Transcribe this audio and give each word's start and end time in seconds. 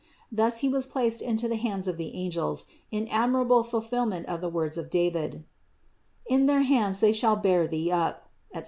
Thus 0.31 0.61
He 0.61 0.67
was 0.67 0.87
placed 0.87 1.21
into 1.21 1.47
the 1.47 1.57
hands 1.57 1.87
of 1.87 1.97
the 1.97 2.15
angels, 2.15 2.65
in 2.89 3.07
admirable 3.09 3.61
fulfillment 3.63 4.25
of 4.25 4.41
the 4.41 4.49
words 4.49 4.75
of 4.79 4.89
David: 4.89 5.43
"In 6.25 6.47
their 6.47 6.63
hands 6.63 7.01
they 7.01 7.13
shall 7.13 7.35
bear 7.35 7.67
Thee 7.67 7.91
up," 7.91 8.27
etc. 8.49 8.59